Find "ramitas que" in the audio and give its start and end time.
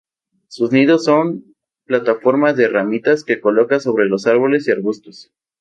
2.67-3.39